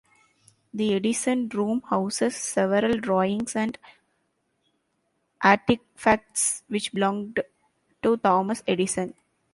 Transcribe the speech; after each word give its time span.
The 0.73 0.95
Edison 0.95 1.47
room 1.49 1.83
houses 1.87 2.35
several 2.35 2.97
drawings 2.97 3.55
and 3.55 3.77
artifacts 5.43 6.63
which 6.69 6.91
belonged 6.91 7.43
to 8.01 8.17
Thomas 8.17 8.63
Edison. 8.67 9.13